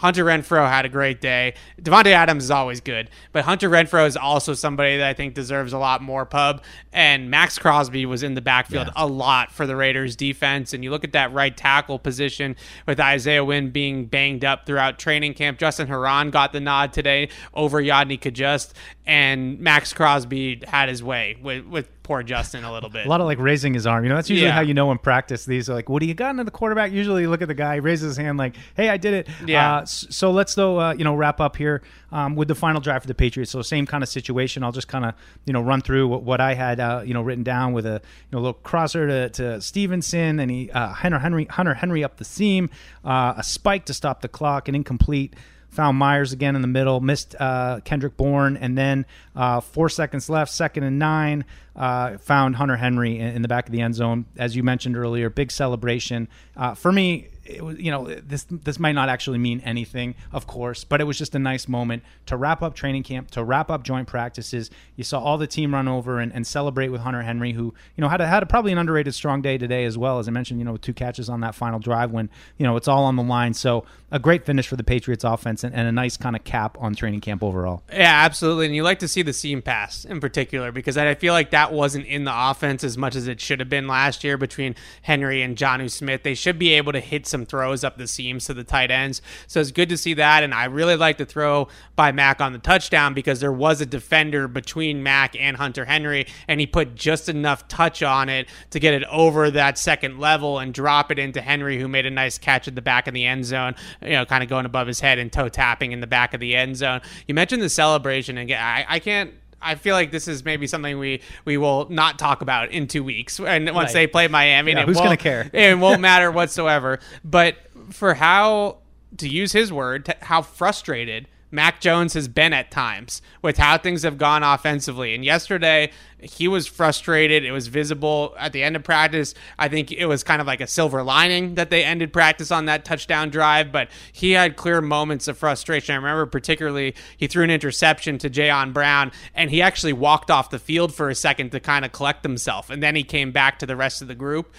Hunter 0.00 0.24
Renfrow 0.24 0.66
had 0.66 0.86
a 0.86 0.88
great 0.88 1.20
day. 1.20 1.52
Davante 1.78 2.06
Adams 2.06 2.44
is 2.44 2.50
always 2.50 2.80
good, 2.80 3.10
but 3.32 3.44
Hunter 3.44 3.68
Renfrow 3.68 4.06
is 4.06 4.16
also 4.16 4.54
somebody 4.54 4.96
that 4.96 5.06
I 5.06 5.12
think 5.12 5.34
deserves 5.34 5.74
a 5.74 5.78
lot 5.78 6.00
more 6.00 6.24
pub. 6.24 6.62
And 6.90 7.30
Maxx 7.30 7.58
Crosby 7.58 8.06
was 8.06 8.22
in 8.22 8.32
the 8.32 8.40
backfield 8.40 8.86
yeah. 8.86 8.92
a 8.96 9.06
lot 9.06 9.52
for 9.52 9.66
the 9.66 9.76
Raiders 9.76 10.16
defense. 10.16 10.72
And 10.72 10.82
you 10.82 10.90
look 10.90 11.04
at 11.04 11.12
that 11.12 11.34
right 11.34 11.54
tackle 11.54 11.98
position 11.98 12.56
with 12.86 12.98
Isaiah 12.98 13.44
Wynn 13.44 13.72
being 13.72 14.06
banged 14.06 14.42
up 14.42 14.64
throughout 14.64 14.98
training 14.98 15.34
camp. 15.34 15.58
Justin 15.58 15.86
Herron 15.86 16.30
got 16.30 16.54
the 16.54 16.60
nod 16.60 16.94
today 16.94 17.28
over 17.52 17.82
Yodny 17.82 18.18
Cajuste, 18.18 18.72
and 19.04 19.60
Maxx 19.60 19.92
Crosby 19.92 20.62
had 20.66 20.88
his 20.88 21.02
way 21.02 21.36
with, 21.42 21.66
with 21.66 21.99
poor 22.10 22.24
Justin 22.24 22.64
a 22.64 22.72
little 22.72 22.90
bit. 22.90 23.06
A 23.06 23.08
lot 23.08 23.20
of 23.20 23.26
like 23.28 23.38
raising 23.38 23.72
his 23.72 23.86
arm. 23.86 24.02
You 24.02 24.08
know, 24.08 24.16
that's 24.16 24.28
usually 24.28 24.48
yeah. 24.48 24.52
how 24.52 24.62
you 24.62 24.74
know 24.74 24.90
in 24.90 24.98
practice. 24.98 25.44
These 25.44 25.70
are 25.70 25.74
like, 25.74 25.88
what 25.88 26.00
do 26.00 26.06
you 26.06 26.14
got 26.14 26.30
into 26.30 26.42
the 26.42 26.50
quarterback? 26.50 26.90
Usually, 26.90 27.22
you 27.22 27.30
look 27.30 27.40
at 27.40 27.46
the 27.46 27.54
guy, 27.54 27.74
he 27.74 27.80
raises 27.80 28.08
his 28.08 28.16
hand, 28.16 28.36
like, 28.36 28.56
"Hey, 28.74 28.88
I 28.88 28.96
did 28.96 29.14
it." 29.14 29.28
Yeah. 29.46 29.76
Uh, 29.76 29.84
so 29.84 30.32
let's 30.32 30.56
though, 30.56 30.80
uh, 30.80 30.92
you 30.92 31.04
know, 31.04 31.14
wrap 31.14 31.40
up 31.40 31.54
here 31.54 31.82
um, 32.10 32.34
with 32.34 32.48
the 32.48 32.56
final 32.56 32.80
drive 32.80 33.02
for 33.02 33.06
the 33.06 33.14
Patriots. 33.14 33.52
So 33.52 33.62
same 33.62 33.86
kind 33.86 34.02
of 34.02 34.08
situation. 34.08 34.64
I'll 34.64 34.72
just 34.72 34.88
kind 34.88 35.04
of 35.04 35.14
you 35.44 35.52
know 35.52 35.62
run 35.62 35.82
through 35.82 36.08
what, 36.08 36.24
what 36.24 36.40
I 36.40 36.54
had 36.54 36.80
uh, 36.80 37.02
you 37.04 37.14
know 37.14 37.22
written 37.22 37.44
down 37.44 37.74
with 37.74 37.86
a 37.86 38.02
you 38.02 38.32
know 38.32 38.38
little 38.38 38.54
crosser 38.54 39.06
to, 39.06 39.28
to 39.28 39.60
Stevenson 39.60 40.40
and 40.40 40.50
he 40.50 40.68
uh, 40.72 40.88
Hunter 40.88 41.20
Henry 41.20 41.44
Hunter 41.44 41.74
Henry 41.74 42.02
up 42.02 42.16
the 42.16 42.24
seam, 42.24 42.70
uh, 43.04 43.34
a 43.36 43.44
spike 43.44 43.84
to 43.84 43.94
stop 43.94 44.20
the 44.20 44.28
clock, 44.28 44.66
and 44.66 44.74
incomplete 44.74 45.36
found 45.70 45.96
Meyers 45.96 46.32
again 46.32 46.56
in 46.56 46.62
the 46.62 46.68
middle, 46.68 47.00
missed 47.00 47.34
uh, 47.38 47.80
Kendrick 47.84 48.16
Bourne, 48.16 48.56
and 48.56 48.76
then 48.76 49.06
uh, 49.34 49.60
four 49.60 49.88
seconds 49.88 50.28
left, 50.28 50.52
second 50.52 50.84
and 50.84 50.98
nine, 50.98 51.44
uh, 51.76 52.18
found 52.18 52.56
Hunter 52.56 52.76
Henry 52.76 53.18
in, 53.18 53.36
in, 53.36 53.42
the 53.42 53.48
back 53.48 53.66
of 53.66 53.72
the 53.72 53.80
end 53.80 53.94
zone. 53.94 54.26
As 54.36 54.54
you 54.54 54.62
mentioned 54.62 54.96
earlier, 54.96 55.30
big 55.30 55.50
celebration. 55.50 56.28
Uh, 56.56 56.74
for 56.74 56.92
me, 56.92 57.28
it 57.44 57.64
was, 57.64 57.78
you 57.78 57.90
know, 57.90 58.06
this 58.06 58.46
this 58.50 58.78
might 58.78 58.92
not 58.92 59.08
actually 59.08 59.38
mean 59.38 59.60
anything, 59.60 60.14
of 60.32 60.46
course, 60.46 60.84
but 60.84 61.00
it 61.00 61.04
was 61.04 61.18
just 61.18 61.34
a 61.34 61.38
nice 61.38 61.68
moment 61.68 62.02
to 62.26 62.36
wrap 62.36 62.62
up 62.62 62.74
training 62.74 63.02
camp, 63.02 63.30
to 63.32 63.42
wrap 63.42 63.70
up 63.70 63.82
joint 63.82 64.06
practices. 64.08 64.70
You 64.96 65.04
saw 65.04 65.20
all 65.20 65.38
the 65.38 65.46
team 65.46 65.74
run 65.74 65.88
over 65.88 66.18
and, 66.18 66.32
and 66.32 66.46
celebrate 66.46 66.88
with 66.88 67.00
Hunter 67.00 67.22
Henry, 67.22 67.52
who 67.52 67.74
you 67.96 68.02
know 68.02 68.08
had 68.08 68.20
a, 68.20 68.26
had 68.26 68.42
a, 68.42 68.46
probably 68.46 68.72
an 68.72 68.78
underrated 68.78 69.14
strong 69.14 69.42
day 69.42 69.58
today 69.58 69.84
as 69.84 69.96
well. 69.96 70.18
As 70.18 70.28
I 70.28 70.30
mentioned, 70.30 70.60
you 70.60 70.64
know, 70.64 70.76
two 70.76 70.92
catches 70.92 71.28
on 71.28 71.40
that 71.40 71.54
final 71.54 71.78
drive 71.78 72.10
when 72.10 72.28
you 72.58 72.66
know 72.66 72.76
it's 72.76 72.88
all 72.88 73.04
on 73.04 73.16
the 73.16 73.22
line. 73.22 73.54
So 73.54 73.84
a 74.10 74.18
great 74.18 74.44
finish 74.44 74.66
for 74.66 74.76
the 74.76 74.84
Patriots 74.84 75.24
offense 75.24 75.64
and, 75.64 75.74
and 75.74 75.86
a 75.86 75.92
nice 75.92 76.16
kind 76.16 76.36
of 76.36 76.44
cap 76.44 76.76
on 76.80 76.94
training 76.94 77.20
camp 77.20 77.42
overall. 77.42 77.82
Yeah, 77.92 78.24
absolutely. 78.24 78.66
And 78.66 78.74
you 78.74 78.82
like 78.82 78.98
to 79.00 79.08
see 79.08 79.22
the 79.22 79.32
seam 79.32 79.62
pass 79.62 80.04
in 80.04 80.20
particular 80.20 80.72
because 80.72 80.96
I 80.96 81.14
feel 81.14 81.32
like 81.32 81.50
that 81.50 81.72
wasn't 81.72 82.06
in 82.06 82.24
the 82.24 82.32
offense 82.34 82.84
as 82.84 82.98
much 82.98 83.14
as 83.14 83.28
it 83.28 83.40
should 83.40 83.60
have 83.60 83.68
been 83.68 83.86
last 83.86 84.24
year 84.24 84.36
between 84.36 84.74
Henry 85.02 85.42
and 85.42 85.56
Jonnu 85.56 85.90
Smith. 85.90 86.22
They 86.22 86.34
should 86.34 86.58
be 86.58 86.72
able 86.72 86.92
to 86.92 87.00
hit 87.00 87.26
some 87.26 87.39
throws 87.46 87.84
up 87.84 87.96
the 87.96 88.06
seams 88.06 88.46
to 88.46 88.54
the 88.54 88.64
tight 88.64 88.90
ends. 88.90 89.22
So 89.46 89.60
it's 89.60 89.70
good 89.70 89.88
to 89.88 89.96
see 89.96 90.14
that. 90.14 90.42
And 90.42 90.54
I 90.54 90.64
really 90.64 90.96
like 90.96 91.18
the 91.18 91.26
throw 91.26 91.68
by 91.96 92.12
Mack 92.12 92.40
on 92.40 92.52
the 92.52 92.58
touchdown 92.58 93.14
because 93.14 93.40
there 93.40 93.52
was 93.52 93.80
a 93.80 93.86
defender 93.86 94.48
between 94.48 95.02
Mack 95.02 95.34
and 95.38 95.56
Hunter 95.56 95.84
Henry, 95.84 96.26
and 96.48 96.60
he 96.60 96.66
put 96.66 96.94
just 96.94 97.28
enough 97.28 97.68
touch 97.68 98.02
on 98.02 98.28
it 98.28 98.48
to 98.70 98.80
get 98.80 98.94
it 98.94 99.04
over 99.04 99.50
that 99.50 99.78
second 99.78 100.18
level 100.18 100.58
and 100.58 100.72
drop 100.74 101.10
it 101.10 101.18
into 101.18 101.40
Henry, 101.40 101.78
who 101.78 101.88
made 101.88 102.06
a 102.06 102.10
nice 102.10 102.38
catch 102.38 102.68
at 102.68 102.74
the 102.74 102.82
back 102.82 103.06
of 103.06 103.14
the 103.14 103.26
end 103.26 103.44
zone, 103.44 103.74
you 104.02 104.10
know, 104.10 104.24
kind 104.24 104.42
of 104.42 104.48
going 104.48 104.66
above 104.66 104.86
his 104.86 105.00
head 105.00 105.18
and 105.18 105.32
toe 105.32 105.48
tapping 105.48 105.92
in 105.92 106.00
the 106.00 106.06
back 106.06 106.34
of 106.34 106.40
the 106.40 106.56
end 106.56 106.76
zone. 106.76 107.00
You 107.26 107.34
mentioned 107.34 107.62
the 107.62 107.68
celebration, 107.68 108.38
and 108.38 108.50
I, 108.52 108.86
I 108.88 108.98
can't 108.98 109.32
I 109.62 109.74
feel 109.74 109.94
like 109.94 110.10
this 110.10 110.28
is 110.28 110.44
maybe 110.44 110.66
something 110.66 110.98
we 110.98 111.20
we 111.44 111.56
will 111.56 111.88
not 111.90 112.18
talk 112.18 112.42
about 112.42 112.70
in 112.70 112.86
two 112.86 113.04
weeks. 113.04 113.38
And 113.38 113.66
once 113.74 113.88
right. 113.88 113.92
they 113.92 114.06
play 114.06 114.28
Miami, 114.28 114.72
yeah, 114.72 114.84
who's 114.84 114.96
going 114.96 115.10
to 115.10 115.16
care? 115.16 115.50
It 115.52 115.78
won't 115.78 116.00
matter 116.10 116.30
whatsoever. 116.30 117.00
But 117.24 117.56
for 117.90 118.14
how 118.14 118.78
to 119.18 119.28
use 119.28 119.52
his 119.52 119.72
word, 119.72 120.14
how 120.22 120.42
frustrated 120.42 121.28
Mac 121.50 121.80
Jones 121.80 122.14
has 122.14 122.28
been 122.28 122.52
at 122.52 122.70
times 122.70 123.22
with 123.42 123.58
how 123.58 123.76
things 123.76 124.02
have 124.02 124.18
gone 124.18 124.42
offensively. 124.42 125.14
And 125.14 125.24
yesterday, 125.24 125.90
he 126.20 126.48
was 126.48 126.66
frustrated. 126.66 127.44
It 127.44 127.52
was 127.52 127.66
visible 127.66 128.34
at 128.38 128.52
the 128.52 128.62
end 128.62 128.76
of 128.76 128.84
practice. 128.84 129.34
I 129.58 129.68
think 129.68 129.90
it 129.90 130.06
was 130.06 130.22
kind 130.22 130.40
of 130.40 130.46
like 130.46 130.60
a 130.60 130.66
silver 130.66 131.02
lining 131.02 131.54
that 131.56 131.70
they 131.70 131.84
ended 131.84 132.12
practice 132.12 132.50
on 132.50 132.66
that 132.66 132.84
touchdown 132.84 133.30
drive, 133.30 133.72
but 133.72 133.88
he 134.12 134.32
had 134.32 134.56
clear 134.56 134.80
moments 134.80 135.28
of 135.28 135.38
frustration. 135.38 135.94
I 135.94 135.96
remember 135.96 136.26
particularly 136.26 136.94
he 137.16 137.26
threw 137.26 137.42
an 137.42 137.50
interception 137.50 138.18
to 138.18 138.30
Jayon 138.30 138.72
Brown, 138.72 139.12
and 139.34 139.50
he 139.50 139.62
actually 139.62 139.92
walked 139.92 140.30
off 140.30 140.50
the 140.50 140.58
field 140.58 140.94
for 140.94 141.08
a 141.08 141.14
second 141.14 141.50
to 141.50 141.60
kind 141.60 141.84
of 141.84 141.92
collect 141.92 142.22
himself, 142.22 142.70
and 142.70 142.82
then 142.82 142.94
he 142.94 143.02
came 143.02 143.32
back 143.32 143.58
to 143.58 143.66
the 143.66 143.76
rest 143.76 144.02
of 144.02 144.08
the 144.08 144.14
group. 144.14 144.52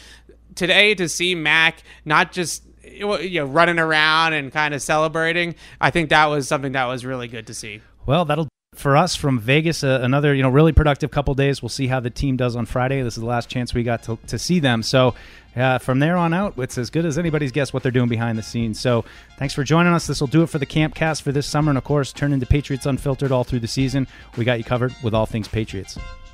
Today, 0.56 0.94
to 0.96 1.08
see 1.08 1.34
Mac 1.36 1.84
not 2.04 2.34
just 2.34 2.64
you 2.84 3.40
know 3.40 3.46
running 3.46 3.80
around 3.80 4.34
and 4.34 4.52
kind 4.52 4.74
of 4.74 4.82
celebrating. 4.82 5.56
I 5.80 5.92
think 5.92 6.10
that 6.10 6.26
was 6.26 6.48
something 6.48 6.74
that 6.74 6.86
was 6.86 7.06
really 7.06 7.28
good 7.28 7.48
to 7.48 7.54
see. 7.54 7.82
Well, 8.06 8.26
that'll 8.26 8.48
for 8.76 8.96
us 8.96 9.16
from 9.16 9.38
Vegas, 9.38 9.84
uh, 9.84 10.00
another 10.02 10.34
you 10.34 10.42
know 10.42 10.50
really 10.50 10.72
productive 10.72 11.12
couple 11.12 11.34
days. 11.34 11.62
We'll 11.62 11.70
see 11.70 11.88
how 11.88 12.00
the 12.00 12.10
team 12.10 12.38
does 12.38 12.56
on 12.56 12.66
Friday. 12.66 13.02
This 13.02 13.18
is 13.18 13.22
the 13.22 13.28
last 13.28 13.50
chance 13.50 13.74
we 13.74 13.84
got 13.84 14.04
to, 14.04 14.18
to 14.28 14.40
see 14.40 14.60
them. 14.60 14.82
So 14.82 15.14
uh, 15.56 15.78
from 15.78 16.00
there 16.00 16.16
on 16.16 16.34
out, 16.34 16.58
it's 16.58 16.78
as 16.78 16.90
good 16.90 17.06
as 17.06 17.18
anybody's 17.18 17.52
guess 17.52 17.74
what 17.74 17.84
they're 17.84 17.92
doing 17.92 18.08
behind 18.08 18.38
the 18.38 18.44
scenes. 18.44 18.80
So 18.80 19.04
thanks 19.38 19.54
for 19.54 19.64
joining 19.64 19.94
us. 19.94 20.08
This 20.08 20.22
will 20.22 20.28
do 20.28 20.44
it 20.44 20.48
for 20.48 20.58
the 20.58 20.66
Camp 20.66 20.96
Cast 20.96 21.22
for 21.22 21.32
this 21.32 21.48
summer, 21.48 21.70
and 21.70 21.78
of 21.78 21.84
course, 21.84 22.14
turn 22.14 22.32
into 22.32 22.46
Patriots 22.46 22.86
Unfiltered 22.86 23.32
all 23.32 23.44
through 23.44 23.60
the 23.60 23.68
season. 23.68 24.08
We 24.38 24.46
got 24.46 24.58
you 24.58 24.64
covered 24.64 24.96
with 25.04 25.14
all 25.14 25.26
things 25.26 25.48
Patriots. 25.48 25.98